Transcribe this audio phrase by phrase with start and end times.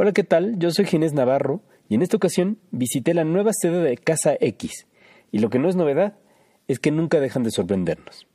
[0.00, 0.60] Hola, ¿qué tal?
[0.60, 4.86] Yo soy Ginés Navarro y en esta ocasión visité la nueva sede de Casa X.
[5.32, 6.14] Y lo que no es novedad
[6.68, 8.28] es que nunca dejan de sorprendernos.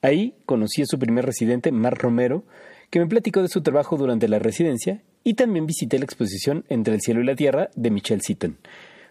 [0.00, 2.44] Ahí conocí a su primer residente, Mar Romero,
[2.88, 6.94] que me platicó de su trabajo durante la residencia y también visité la exposición Entre
[6.94, 8.56] el cielo y la tierra de Michelle Seaton,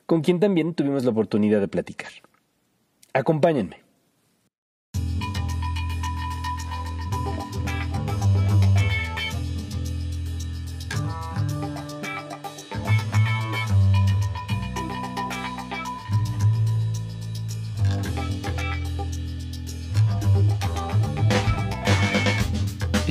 [0.07, 2.09] con quien también tuvimos la oportunidad de platicar.
[3.13, 3.86] Acompáñenme.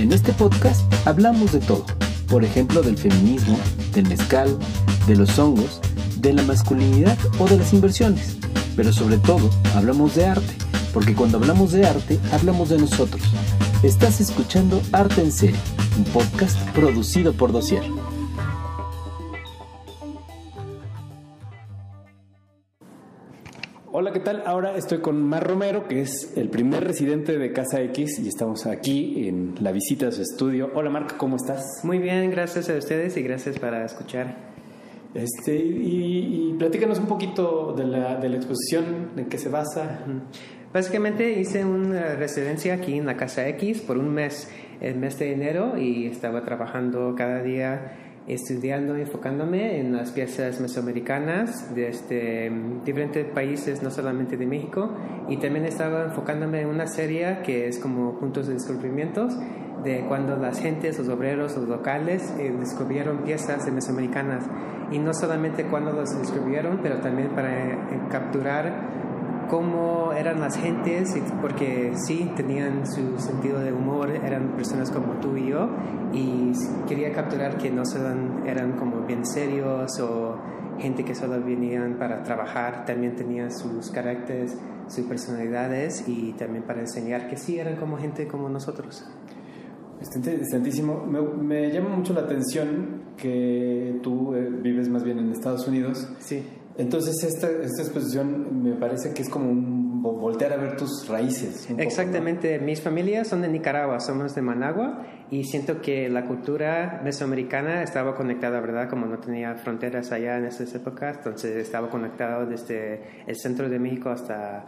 [0.06, 1.84] En este podcast hablamos de todo,
[2.28, 3.58] por ejemplo del feminismo,
[3.92, 4.56] del mezcal,
[5.08, 5.80] de los hongos,
[6.18, 8.36] de la masculinidad o de las inversiones,
[8.76, 10.54] pero sobre todo hablamos de arte,
[10.94, 13.20] porque cuando hablamos de arte hablamos de nosotros.
[13.82, 15.58] Estás escuchando Arte en Serie,
[15.98, 17.82] un podcast producido por Dossier.
[23.98, 24.42] Hola, ¿qué tal?
[24.44, 28.66] Ahora estoy con Mar Romero, que es el primer residente de Casa X y estamos
[28.66, 30.70] aquí en la visita de su estudio.
[30.74, 31.64] Hola, Marc, ¿cómo estás?
[31.82, 34.36] Muy bien, gracias a ustedes y gracias para escuchar.
[35.14, 40.04] Este, y, platícanos un poquito de la, de la exposición, en qué se basa.
[40.74, 44.50] Básicamente hice una residencia aquí en la Casa X por un mes,
[44.82, 51.74] el mes de enero, y estaba trabajando cada día estudiando, enfocándome en las piezas mesoamericanas
[51.74, 52.50] de este,
[52.84, 54.90] diferentes países, no solamente de México,
[55.28, 59.36] y también estaba enfocándome en una serie que es como puntos de descubrimientos
[59.84, 64.44] de cuando las gentes, los obreros, los locales eh, descubrieron piezas de mesoamericanas,
[64.90, 67.78] y no solamente cuando las descubrieron, pero también para eh,
[68.10, 69.05] capturar
[69.48, 75.36] cómo eran las gentes, porque sí, tenían su sentido de humor, eran personas como tú
[75.36, 75.70] y yo,
[76.12, 76.52] y
[76.88, 80.36] quería capturar que no eran, eran como bien serios o
[80.78, 84.56] gente que solo venían para trabajar, también tenían sus caracteres,
[84.88, 89.04] sus personalidades y también para enseñar que sí, eran como gente como nosotros.
[90.00, 91.04] Está interesantísimo.
[91.06, 96.08] Me, me llama mucho la atención que tú eh, vives más bien en Estados Unidos.
[96.18, 96.44] Sí.
[96.78, 101.68] Entonces esta, esta exposición me parece que es como un voltear a ver tus raíces.
[101.76, 107.82] Exactamente, mis familias son de Nicaragua, somos de Managua y siento que la cultura mesoamericana
[107.82, 108.88] estaba conectada, ¿verdad?
[108.88, 113.78] Como no tenía fronteras allá en esas épocas, entonces estaba conectado desde el centro de
[113.78, 114.66] México hasta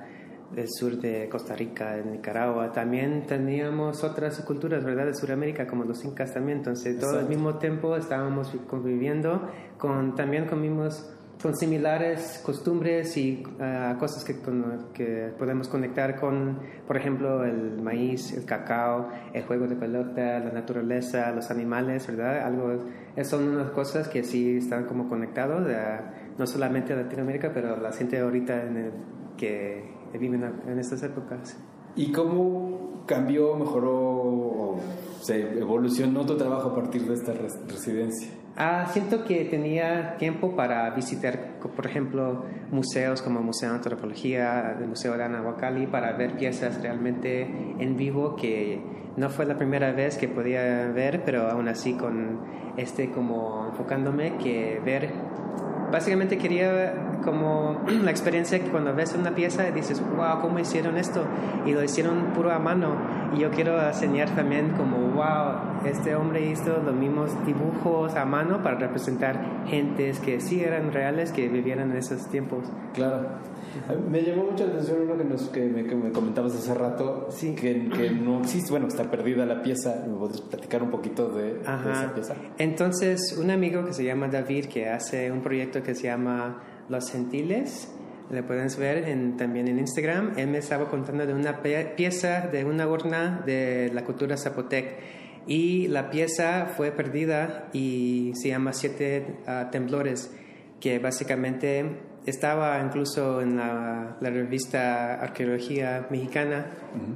[0.57, 2.73] el sur de Costa Rica, en Nicaragua.
[2.73, 5.05] También teníamos otras culturas, ¿verdad?
[5.07, 6.59] De Sudamérica, como los incas también.
[6.59, 9.47] Entonces, todo al mismo tiempo estábamos conviviendo
[9.77, 14.37] con, también comimos con similares costumbres y ah, cosas que,
[14.93, 20.51] que podemos conectar con, por ejemplo, el maíz, el cacao, el juego de pelota, la
[20.53, 22.41] naturaleza, los animales, ¿verdad?
[22.45, 22.85] Algo,
[23.23, 25.67] son unas cosas que sí están como conectados,
[26.37, 28.93] no solamente a Latinoamérica, pero la gente ahorita en el,
[29.37, 29.85] que
[30.19, 31.57] viven en estas épocas.
[31.97, 34.81] ¿Y cómo cambió, mejoró o
[35.21, 38.31] se evolucionó tu trabajo a partir de esta residencia?
[38.57, 44.77] Ah, siento que tenía tiempo para visitar, por ejemplo, museos como el Museo de Antropología,
[44.81, 48.81] el Museo de Anahuacalli, para ver piezas realmente en vivo que
[49.19, 52.41] no fue la primera vez que podía ver, pero aún así con
[52.77, 55.13] este como enfocándome que ver
[55.91, 60.97] básicamente quería como la experiencia que cuando ves una pieza y dices, wow, ¿cómo hicieron
[60.97, 61.25] esto?
[61.67, 62.97] Y lo hicieron puro a mano.
[63.35, 68.63] Y yo quiero enseñar también como, wow, este hombre hizo los mismos dibujos a mano
[68.63, 72.65] para representar gentes que sí eran reales, que vivieran en esos tiempos.
[72.95, 73.29] Claro.
[74.11, 77.55] Me llamó mucho la atención uno que, nos, que, me, comentabas hace rato, sí.
[77.55, 80.05] que, que, no existe, bueno, está perdida la pieza.
[80.07, 82.35] ¿Me podrías platicar un poquito de, esa pieza?
[82.59, 87.11] Entonces, un amigo que se llama David, que hace un proyecto que se llama Los
[87.11, 87.93] Gentiles,
[88.31, 92.65] le pueden ver en, también en Instagram, él me estaba contando de una pieza de
[92.65, 94.97] una urna de la cultura zapotec.
[95.47, 100.31] Y la pieza fue perdida y se llama Siete ah, Temblores,
[100.79, 101.87] que básicamente
[102.29, 106.67] estaba incluso en la, revista Arqueología Mexicana,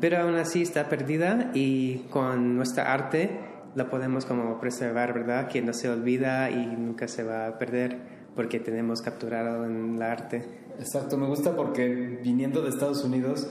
[0.00, 3.40] pero aún así está perdida y con nuestra arte
[3.74, 5.48] la podemos como preservar, ¿verdad?
[5.48, 7.98] Que no se olvida y nunca se va a perder
[8.34, 10.44] porque tenemos capturado en la arte.
[10.78, 11.88] Exacto, me gusta porque
[12.22, 13.48] viniendo de Estados Unidos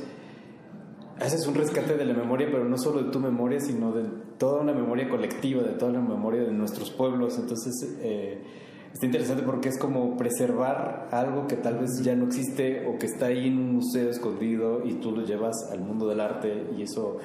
[1.19, 4.03] haces un rescate de la memoria, pero no solo de tu memoria, sino de
[4.37, 7.37] toda una memoria colectiva, de toda la memoria de nuestros pueblos.
[7.37, 8.41] Entonces, eh,
[8.93, 13.05] está interesante porque es como preservar algo que tal vez ya no existe o que
[13.05, 16.83] está ahí en un museo escondido y tú lo llevas al mundo del arte y
[16.83, 17.19] eso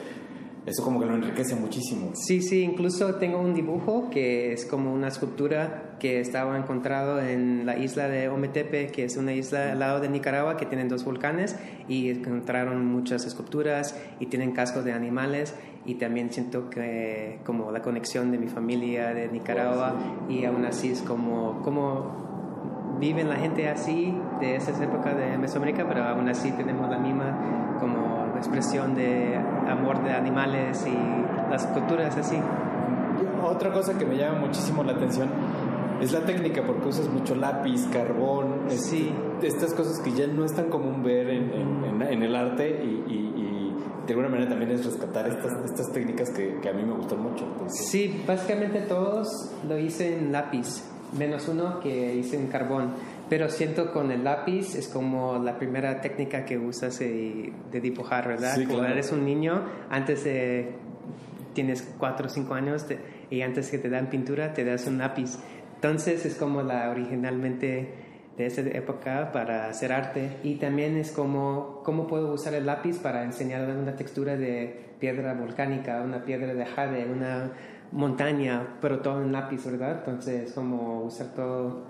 [0.66, 2.10] eso como que lo enriquece muchísimo.
[2.14, 7.64] Sí, sí, incluso tengo un dibujo que es como una escultura que estaba encontrado en
[7.64, 11.04] la isla de Ometepe, que es una isla al lado de Nicaragua que tienen dos
[11.04, 11.54] volcanes
[11.88, 15.54] y encontraron muchas esculturas y tienen cascos de animales
[15.86, 19.94] y también siento que como la conexión de mi familia de Nicaragua
[20.28, 25.86] y aún así es como, como viven la gente así de esas épocas de Mesoamérica,
[25.86, 32.16] pero aún así tenemos la misma como expresión de amor de animales y las culturas
[32.16, 32.36] así.
[33.44, 35.28] Otra cosa que me llama muchísimo la atención
[36.00, 39.12] es la técnica, porque usas mucho lápiz, carbón, sí.
[39.42, 43.45] estas cosas que ya no es tan común ver en, en, el arte y,
[44.06, 47.20] de alguna manera también es rescatar estas, estas técnicas que, que a mí me gustan
[47.20, 47.44] mucho.
[47.68, 50.82] Sí, básicamente todos lo hice en lápiz,
[51.18, 52.92] menos uno que hice en carbón.
[53.28, 58.56] Pero siento con el lápiz es como la primera técnica que usas de, dibujar, ¿verdad?
[58.68, 60.74] Cuando eres un niño, antes de,
[61.52, 62.86] tienes 4 o 5 años
[63.28, 65.38] y antes que te dan pintura, te das un lápiz.
[65.74, 68.05] Entonces es como la originalmente
[68.36, 72.98] de esa época para hacer arte y también es como cómo puedo usar el lápiz
[72.98, 77.52] para enseñar una textura de piedra volcánica, una piedra de jade, una
[77.92, 79.98] montaña, pero todo en lápiz, ¿verdad?
[79.98, 81.84] Entonces como usar todo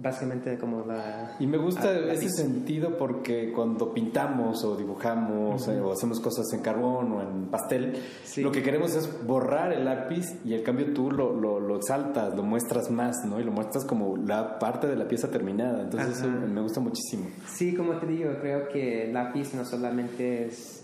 [0.00, 1.36] básicamente como la...
[1.38, 6.60] Y me gusta ese sentido porque cuando pintamos o dibujamos eh, o hacemos cosas en
[6.60, 7.98] carbón o en pastel,
[8.38, 12.34] lo que queremos es borrar el lápiz y el cambio tú lo, lo, lo, exaltas,
[12.34, 13.40] lo muestras más, ¿no?
[13.40, 15.82] Y lo muestras como la parte de la pieza terminada.
[15.82, 17.28] Entonces eso me gusta muchísimo.
[17.46, 20.80] Sí, como te digo, creo que el lápiz no solamente es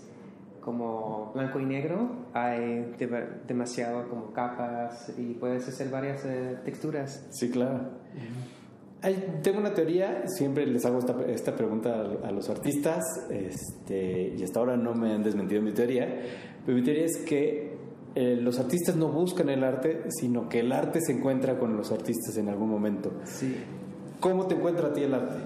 [0.61, 2.93] como blanco y negro, hay
[3.47, 7.25] demasiado como capas y puedes hacer varias eh, texturas.
[7.31, 7.89] Sí, claro
[9.41, 14.75] tengo una teoría, siempre les hago esta, pregunta a, los artistas, este, y hasta ahora
[14.75, 16.21] no me han desmentido mi teoría,
[16.65, 17.77] pero mi teoría es que
[18.15, 21.91] eh, los artistas no buscan el arte, sino que el arte se encuentra con los
[21.91, 23.11] artistas en algún momento.
[23.23, 23.55] Sí.
[24.19, 25.37] ¿Cómo te encuentra a ti el arte?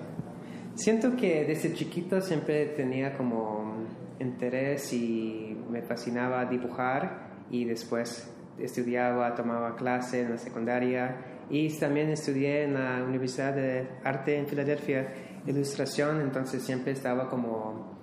[0.73, 3.75] Siento que desde chiquito siempre tenía como
[4.19, 12.09] interés y me fascinaba dibujar y después estudiaba, tomaba clases en la secundaria y también
[12.09, 15.13] estudié en la Universidad de Arte en Filadelfia,
[15.45, 17.93] ilustración, entonces siempre estaba como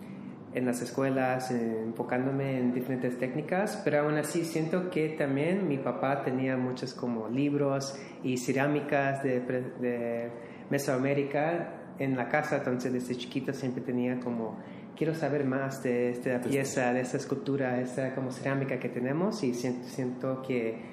[0.52, 6.22] en las escuelas, enfocándome en diferentes técnicas, pero aún así siento que también mi papá
[6.22, 10.30] tenía muchos como libros y cerámicas de, de
[10.68, 14.58] Mesoamérica en la casa, entonces desde chiquito siempre tenía como
[14.96, 19.42] quiero saber más de esta pieza, de esta escultura, de esta como cerámica que tenemos
[19.42, 20.89] y siento, siento que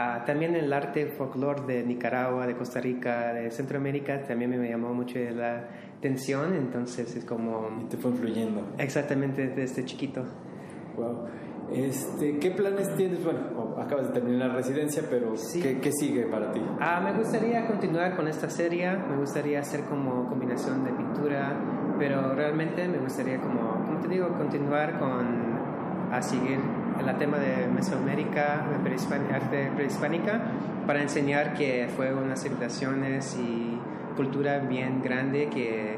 [0.00, 4.94] Ah, también el arte folclore de Nicaragua, de Costa Rica, de Centroamérica también me llamó
[4.94, 5.64] mucho la
[5.98, 7.68] atención, entonces es como...
[7.82, 8.62] Y te fue influyendo.
[8.78, 10.22] Exactamente, desde chiquito.
[10.96, 11.24] Wow.
[11.72, 13.24] Este, ¿Qué planes tienes?
[13.24, 13.40] Bueno,
[13.76, 16.60] acabas de terminar la residencia, pero ¿qué, ¿qué, sigue para ti?
[16.78, 21.56] Ah, me gustaría continuar con esta serie, me gustaría hacer como combinación de pintura,
[21.98, 25.58] pero realmente me gustaría como, como te digo, continuar con
[26.12, 26.60] a seguir
[27.06, 28.64] el tema de Mesoamérica,
[29.32, 30.40] arte prehispánica,
[30.86, 33.78] para enseñar que fue unas civilizaciones y
[34.16, 35.96] cultura bien grande que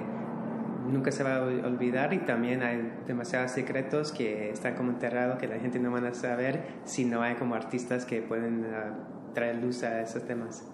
[0.90, 5.46] nunca se va a olvidar y también hay demasiados secretos que están como enterrados que
[5.46, 9.56] la gente no van a saber si no hay como artistas que pueden ah, traer
[9.56, 10.66] luz a esos temas.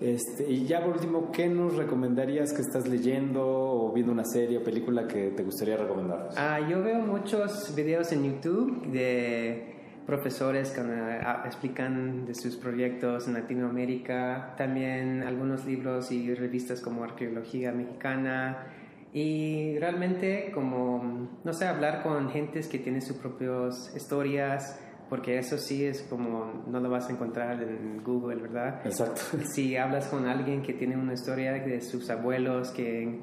[0.00, 4.58] Este, y ya por último, ¿qué nos recomendarías que estás leyendo o viendo una serie
[4.58, 6.28] o película que te gustaría recomendar?
[6.36, 9.74] Ah, yo veo muchos videos en YouTube de
[10.06, 17.02] profesores que ah, explican de sus proyectos en Latinoamérica, también algunos libros y revistas como
[17.02, 18.66] Arqueología Mexicana
[19.12, 25.56] y realmente como, no sé, hablar con gentes que tienen sus propias historias, porque eso
[25.56, 28.80] sí es como no lo vas a encontrar en Google, ¿verdad?
[28.84, 29.20] Exacto.
[29.44, 33.20] Si hablas con alguien que tiene una historia de sus abuelos que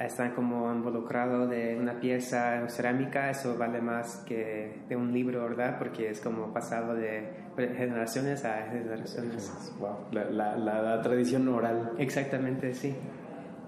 [0.00, 5.78] están como involucrados de una pieza cerámica, eso vale más que de un libro, ¿verdad?
[5.78, 9.72] Porque es como pasado de generaciones a generaciones.
[9.78, 9.96] Wow.
[10.12, 11.92] La, la, la tradición oral.
[11.98, 12.94] Exactamente, sí.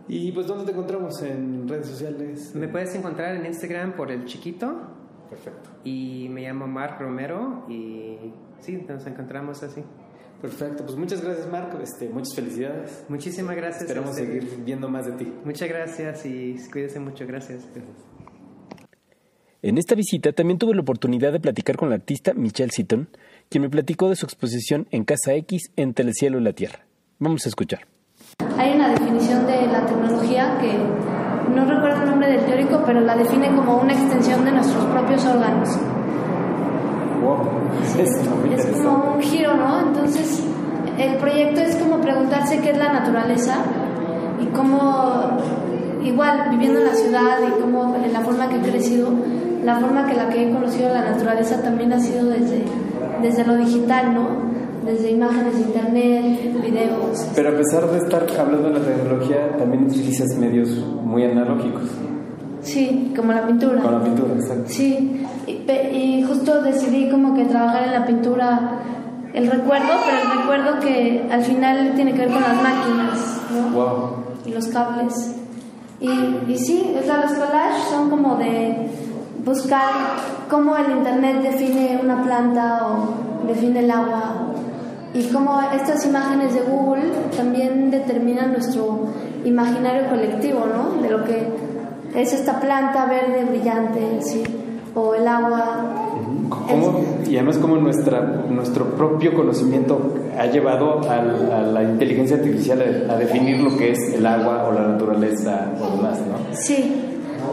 [0.09, 2.55] ¿Y pues dónde te encontramos en redes sociales?
[2.55, 5.71] Me puedes encontrar en Instagram por el chiquito Perfecto.
[5.85, 8.17] Y me llamo Marc Romero y
[8.61, 9.83] sí, nos encontramos así.
[10.41, 13.05] Perfecto, pues muchas gracias Marco, este, muchas felicidades.
[13.09, 13.85] Muchísimas gracias.
[13.85, 15.33] Esperamos seguir viendo más de ti.
[15.45, 17.67] Muchas gracias y cuídese mucho, gracias.
[19.63, 23.09] En esta visita también tuve la oportunidad de platicar con la artista Michelle Seaton,
[23.49, 26.85] quien me platicó de su exposición en Casa X entre el cielo y la tierra.
[27.19, 27.87] Vamos a escuchar.
[28.59, 31.14] Hay una definición de la tecnología que
[31.55, 35.25] no recuerdo el nombre del teórico, pero la define como una extensión de nuestros propios
[35.27, 35.69] órganos.
[37.23, 37.55] Wow.
[38.53, 39.81] Es como un giro, ¿no?
[39.81, 40.45] Entonces,
[40.99, 43.57] el proyecto es como preguntarse qué es la naturaleza
[44.41, 45.39] y cómo,
[46.03, 49.11] igual, viviendo en la ciudad y cómo, en la forma que he crecido,
[49.65, 52.65] la forma que la que he conocido la naturaleza también ha sido desde,
[53.23, 54.54] desde lo digital, ¿no?
[54.85, 57.27] Desde imágenes de internet, videos.
[57.35, 60.69] Pero a pesar de estar hablando de la tecnología, también utilizas medios
[61.03, 61.83] muy analógicos,
[62.63, 63.81] Sí, como la pintura.
[63.83, 64.65] con la pintura, exacto.
[64.69, 68.79] Sí, y, y justo decidí como que trabajar en la pintura
[69.35, 73.77] el recuerdo, pero el recuerdo que al final tiene que ver con las máquinas, ¿no?
[73.77, 74.11] Wow.
[74.47, 75.35] Y los cables.
[76.01, 76.09] Y,
[76.49, 78.89] y sí, o sea, los collages son como de
[79.45, 79.91] buscar
[80.49, 84.44] cómo el internet define una planta o define el agua
[85.15, 87.05] y cómo estas imágenes de Google
[87.37, 89.07] también determinan nuestro
[89.45, 91.01] imaginario colectivo, ¿no?
[91.01, 91.49] De lo que
[92.15, 94.43] es esta planta verde brillante, sí,
[94.95, 95.85] o el agua.
[96.49, 103.07] ¿Cómo- y además como nuestra, nuestro propio conocimiento ha llevado al- a, la inteligencia artificial
[103.09, 106.55] a, a definir lo que es el agua o la naturaleza o demás, ¿no?
[106.57, 107.03] Sí,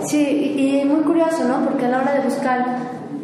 [0.06, 1.63] sí, y y muy curioso, ¿no?
[1.65, 2.65] Porque a la hora de buscar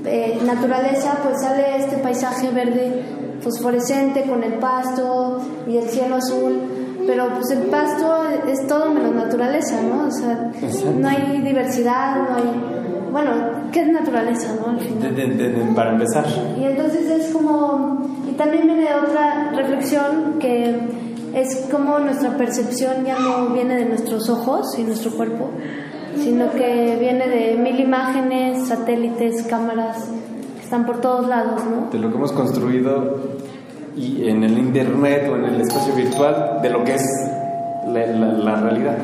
[0.05, 3.03] eh, naturaleza, pues sale este paisaje verde
[3.51, 6.59] fosforescente con el pasto y el cielo azul,
[7.05, 10.07] pero pues el pasto es todo menos naturaleza, ¿no?
[10.07, 10.51] O sea,
[10.99, 12.73] no hay diversidad, no hay...
[13.11, 13.31] Bueno,
[13.71, 14.71] ¿qué es naturaleza, no?
[14.71, 15.15] Al final.
[15.15, 16.25] De- de- de- para empezar.
[16.59, 20.77] Y entonces es como, y también viene otra reflexión que
[21.33, 25.49] es como nuestra percepción ya no viene de nuestros ojos y nuestro cuerpo,
[26.21, 30.09] sino que viene de mil imágenes, satélites, cámaras,
[30.57, 31.89] que están por todos lados, ¿no?
[31.91, 33.36] De lo que hemos construido
[33.97, 37.05] y en el internet o en el espacio virtual de lo que es
[37.91, 38.97] la, la- la realidad.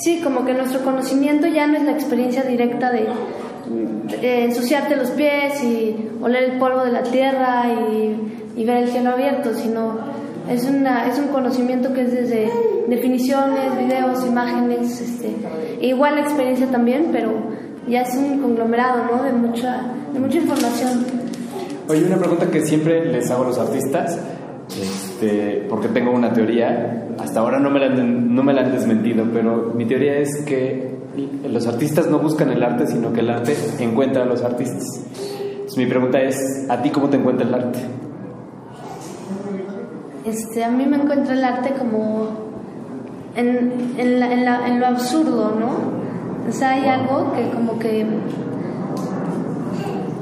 [0.00, 3.08] Sí, como que nuestro conocimiento ya no es la experiencia directa de,
[4.20, 8.88] de ensuciarte los pies y oler el polvo de la tierra y, y ver el
[8.88, 9.96] cielo abierto, sino
[10.48, 12.50] es, una, es un conocimiento que es desde
[12.88, 15.34] definiciones, videos, imágenes, este,
[15.80, 17.32] igual la experiencia también, pero
[17.88, 19.22] ya es un conglomerado ¿no?
[19.24, 21.04] de, mucha, de mucha información.
[21.88, 24.18] Oye, una pregunta que siempre les hago a los artistas,
[24.68, 29.24] este, porque tengo una teoría, hasta ahora no me, la no me la han desmentido,
[29.32, 30.96] pero mi teoría es que
[31.50, 34.84] los artistas no buscan el arte, sino que el arte encuentra a los artistas.
[35.52, 37.78] Entonces, mi pregunta es, ¿a ti cómo te encuentra el arte?
[40.24, 42.28] Este, a mí me encuentra el arte como
[43.34, 46.48] en, en, la- en la- en lo absurdo, ¿no?
[46.48, 48.06] O sea, hay algo que como que...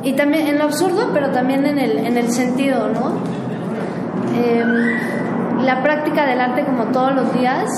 [0.03, 3.13] Y también en lo absurdo, pero también en el, en el sentido, ¿no?
[4.37, 7.69] Em, la práctica del arte como todos los días,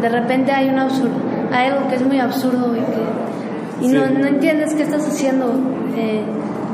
[0.00, 1.14] de repente hay, un absurdo,
[1.52, 4.14] hay algo que es muy absurdo y, que, y no, Sí.
[4.20, 5.52] no entiendes qué estás haciendo,
[5.96, 6.22] eh,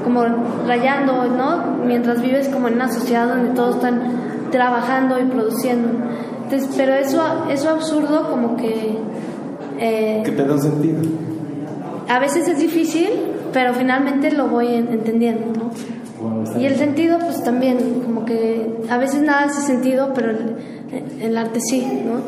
[0.05, 0.25] como
[0.67, 1.77] rayando, ¿no?
[1.87, 4.03] Mientras vives como en una sociedad donde todos están
[4.51, 5.89] trabajando y produciendo.
[6.45, 8.99] Entonces, pero eso, eso absurdo como que
[9.79, 10.99] eh, Que te da un sentido.
[12.09, 13.09] a veces es difícil,
[13.53, 15.71] pero finalmente lo voy en- entendiendo, ¿no?
[16.59, 20.57] Y el sentido, pues también, como que a veces nada hace sentido, pero el,
[21.21, 22.21] el arte sí, ¿no?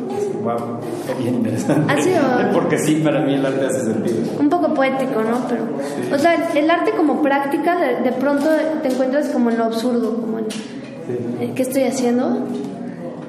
[0.42, 1.92] Wow, está bien interesante.
[1.92, 2.20] Ha sido-
[2.52, 4.16] Porque sí, para mí el arte hace sentido.
[4.38, 5.38] Un poco poético, ¿no?
[5.48, 5.62] Pero,
[6.14, 8.46] o sea, el, arte como práctica, de, de pronto
[8.82, 10.46] te encuentras como en lo absurdo, como en
[11.40, 12.38] eh, qué estoy haciendo.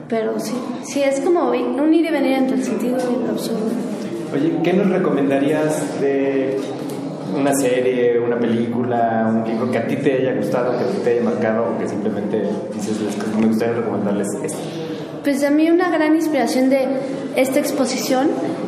[0.08, 0.54] Pero sí,
[0.84, 3.72] sí, es como un ir y venir entre el sentido y el absurdo.
[4.34, 6.60] Oye, ¿qué nos recomendarías de
[7.36, 11.24] una serie, una película, un libro que a ti te haya gustado, que te haya
[11.24, 14.58] marcado o que simplemente dices, "Les- me gustaría recomendarles esto?
[15.24, 16.88] Pues a mí una gran inspiración de
[17.36, 18.28] esta exposición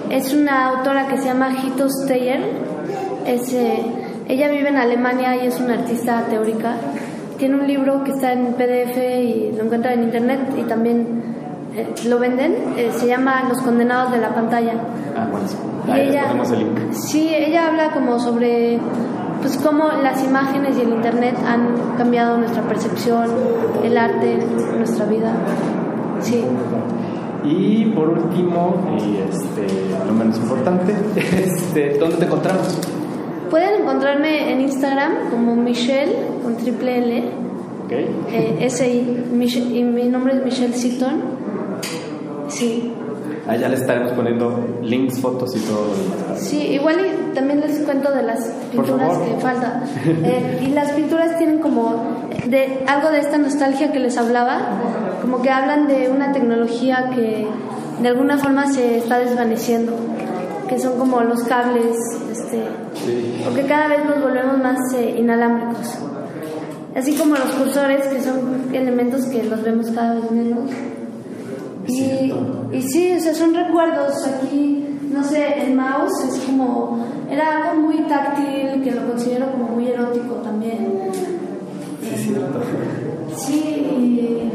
[0.10, 2.40] es una autora que se llama Hito Steyer.
[3.26, 3.80] Es, eh,
[4.28, 6.76] ella vive en Alemania y es una artista teórica.
[7.38, 11.27] Tiene un libro que está en PDF y lo encuentran en internet y también
[11.78, 12.54] eh, lo venden.
[12.78, 14.74] Eh, se llama Los condenados de la pantalla.
[15.16, 15.46] Ah, bueno,
[15.88, 16.92] Y ahí les ella, ponemos el link.
[16.92, 18.80] sí, ella habla como sobre
[19.42, 23.30] pues cómo las imágenes y el internet han cambiado nuestra percepción,
[23.84, 24.40] el arte,
[24.78, 25.32] nuestra vida.
[26.22, 26.44] Sí.
[27.46, 29.68] Y por último, y este,
[30.08, 32.78] lo menos importante, este, ¿dónde te encontramos?
[33.52, 37.24] Pueden encontrarme en Instagram como Michelle con triple L,
[37.86, 37.92] ¿Ok?
[38.32, 38.68] eh,
[39.34, 41.22] Mich- y mi nombre es Michelle Seaton.
[42.50, 42.92] Sí,
[43.48, 45.94] Allá les estaremos poniendo links, fotos y todo lo
[46.28, 46.42] demás.
[46.42, 48.40] sí, igual y también les cuento de las
[48.72, 49.84] pinturas que falta.
[50.06, 52.04] Eh, y las pinturas tienen como
[52.46, 54.68] de algo de esta nostalgia que les hablaba,
[55.22, 57.48] como que hablan de una tecnología que
[58.02, 59.94] de alguna forma se está desvaneciendo,
[60.68, 61.96] que son como los cables,
[62.32, 62.64] este,
[62.96, 63.42] Sí.
[63.46, 65.98] porque cada vez nos volvemos más eh, inalámbricos.
[66.96, 70.70] así como los cursores, que son elementos que los vemos cada vez menos.
[71.88, 72.34] Y,
[72.74, 74.14] y sí, o sea, son recuerdos.
[74.28, 77.06] Aquí, no sé, el mouse es como.
[77.30, 81.10] Era algo muy táctil, que lo considero como muy erótico también.
[82.02, 82.62] Sí, cierto.
[83.36, 84.50] Sí,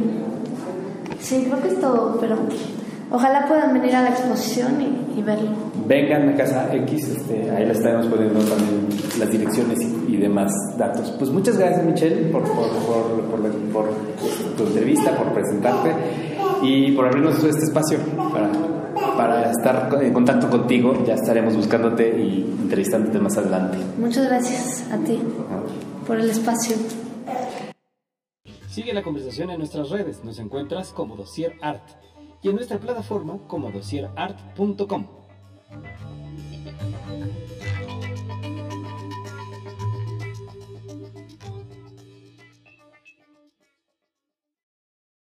[1.21, 2.37] sí, creo que es todo, pero
[3.11, 5.51] ojalá puedan venir a la exposición y, y verlo.
[5.87, 10.51] Vengan a Casa X, este, ahí les estaremos poniendo también las direcciones y, y demás
[10.79, 11.15] datos.
[11.19, 12.69] Pues muchas gracias Michelle por, por,
[13.31, 13.85] por, por
[14.57, 15.93] tu entrevista, por presentarte
[16.63, 17.99] y por abrirnos este espacio
[18.33, 18.51] para,
[19.17, 21.05] para estar en contacto contigo.
[21.07, 23.79] Ya estaremos buscándote y entrevistándote más adelante.
[23.99, 25.21] Muchas gracias a ti
[26.07, 26.77] por el espacio.
[28.69, 30.25] Sigue la conversación en nuestras redes.
[30.25, 31.83] Nos encuentras como Dossier Art
[32.43, 35.07] y en nuestra plataforma como dossierart.com.